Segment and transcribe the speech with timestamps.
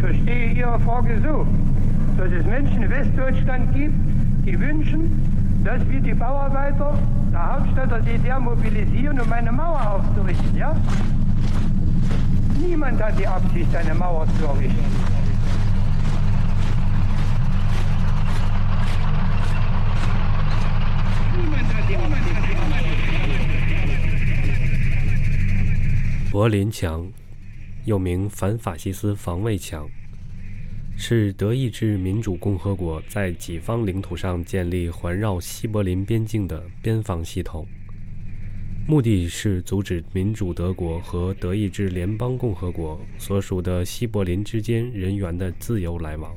[0.00, 1.46] verstehe Ihre Frage so,
[2.16, 3.94] dass es Menschen in Westdeutschland gibt,
[4.44, 6.98] die wünschen, dass wir die Bauarbeiter
[7.32, 10.56] der Hauptstadt der DDR mobilisieren, um eine Mauer aufzurichten.
[10.56, 10.76] Ja?
[12.60, 14.84] Niemand hat die Absicht, eine Mauer zu errichten.
[21.36, 22.26] Niemand hat die Absicht.
[26.36, 27.14] 柏林墙，
[27.85, 29.89] 又名反法西斯防卫墙，
[30.97, 37.65] 是德意志民主共和国在己方领土上建立环绕西柏林边境的边防系统。
[38.87, 46.33] 目的是阻止民主德国和德意志联邦共和国所属的西柏林之间人员的自由来往。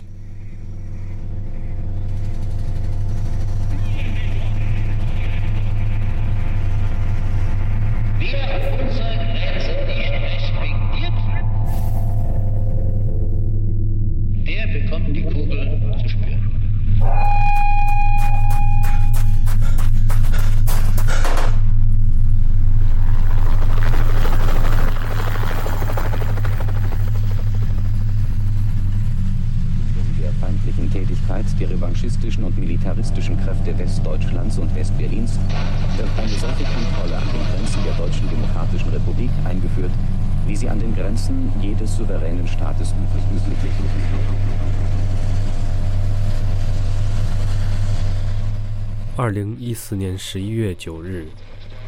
[49.16, 51.28] 二零一四年十一月九日，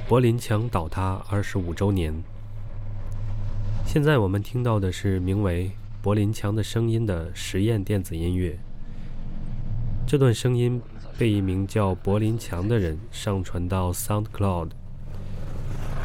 [0.08, 2.14] 柏林墙倒塌二十五周年。
[3.84, 5.68] 现在我们听到的是名为
[6.02, 8.58] 《柏林墙的声音》的实验电子音乐。
[10.06, 10.80] 这段声音
[11.18, 14.70] 被一名叫柏林墙的人上传到 SoundCloud。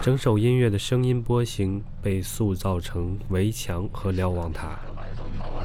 [0.02, 4.80] 整首音乐的声音波形被塑造成围墙和瞭望塔，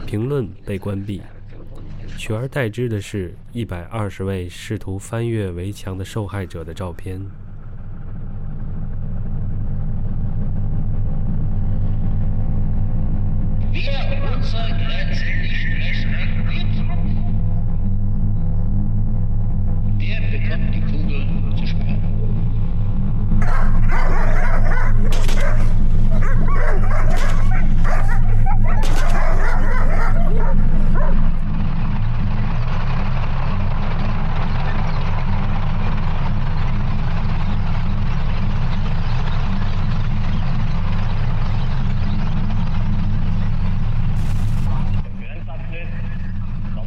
[0.06, 1.22] 评论被关闭，
[2.18, 7.18] 取而代之的是一百二十位试图翻越围墙的受害者的照片。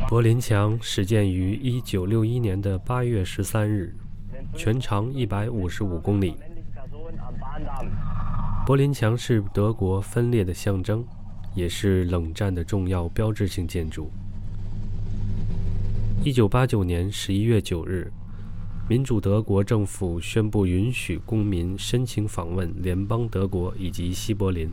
[0.10, 3.96] 柏林墙始建于1961年的8月13日，
[4.56, 6.34] 全长155公里。
[8.66, 11.06] 柏林墙是德国分裂的象征，
[11.54, 14.10] 也是冷战的重要标志性建筑。
[16.24, 18.12] 1989年11月9日，
[18.90, 24.72] 民主德国政府宣布允许公民申请访问联邦德国以及西柏林，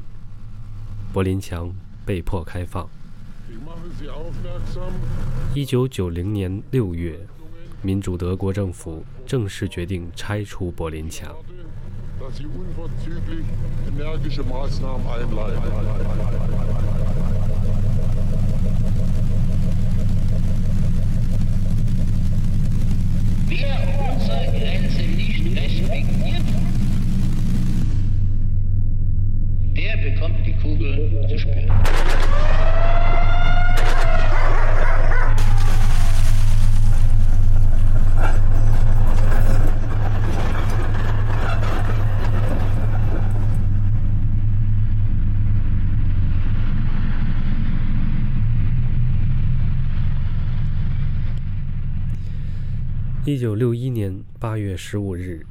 [1.12, 1.70] 柏林墙
[2.06, 2.88] 被迫开放。
[5.54, 7.18] 一九九零年六月，
[7.82, 11.34] 民主德国政府正式决定拆除柏林墙。
[53.26, 55.44] 一九六一年八月十五日，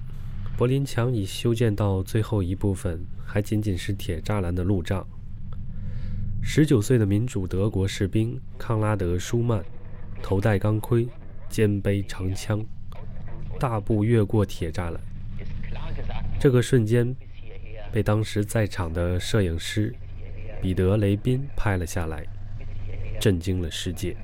[0.55, 5.05] 柏林墙已修建到最后一部分，还仅仅是铁栅栏的路障。
[6.41, 9.61] 十九岁的民主德国士兵康拉德·舒曼，
[10.23, 11.05] 头戴钢盔，
[11.49, 12.65] 肩背长枪，
[13.59, 15.01] 大步越过铁栅栏。
[16.39, 17.13] 这个瞬间
[17.91, 19.93] 被当时在场的摄影师
[20.61, 22.25] 彼得·雷宾拍了下来，
[23.19, 24.15] 震惊了世界。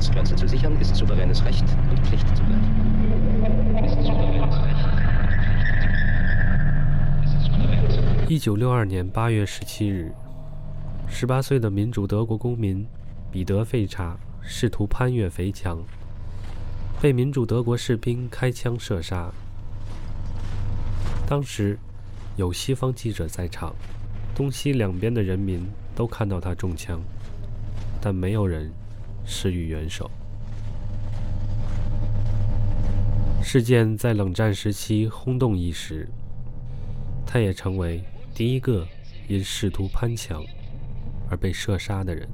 [0.00, 2.64] Staatsgrenze zu sichern, ist souveränes Recht und Pflicht zugleich.
[3.84, 4.88] Ist souveränes Recht.
[8.26, 10.10] 一九六二年八月十七日，
[11.06, 12.86] 十八岁的民主德国公民
[13.30, 15.78] 彼得·费查试图攀越肥墙，
[17.02, 19.30] 被民主德国士兵开枪射杀。
[21.26, 21.78] 当时
[22.36, 23.74] 有西方记者在场，
[24.34, 26.98] 东西两边的人民都看到他中枪，
[28.00, 28.72] 但没有人
[29.30, 30.10] 施予援手。
[33.40, 36.08] 事件在冷战时期轰动一时，
[37.24, 38.02] 他也成为
[38.34, 38.86] 第一个
[39.28, 40.44] 因试图攀墙
[41.30, 42.28] 而被射杀的人。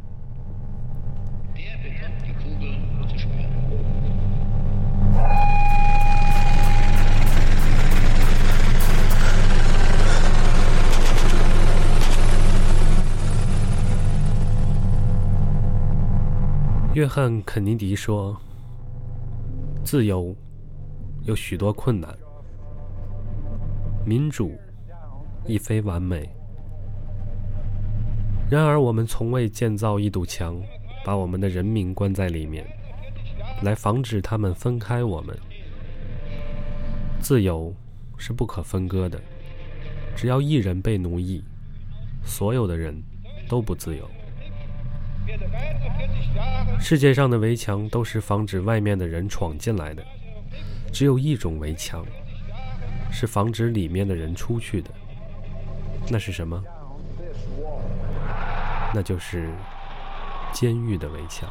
[16.97, 18.35] 约翰·肯尼迪说
[19.85, 20.35] ：“自由
[21.25, 22.17] 有许多困难，
[24.07, 24.59] 民主
[25.45, 26.27] 亦非完美。
[28.49, 30.59] 然而，我们从未建造一堵墙，
[31.05, 32.67] 把我们的人民关在里面，
[33.63, 35.39] 来防止他们分开我们。
[37.21, 37.75] 自由
[38.17, 39.21] 是不可分割的，
[40.17, 41.45] 只要一人被奴役，
[42.25, 42.99] 所有的人
[43.51, 44.09] 都不自由。”
[46.79, 50.05] 世界上的围墙都是防止外面的人闯进来的，
[50.93, 52.05] 只有一种围墙
[53.11, 54.91] 是防止里面的人出去的。
[56.09, 56.63] 那是什么？
[58.95, 59.51] 那就是
[60.53, 61.51] 监狱的围墙。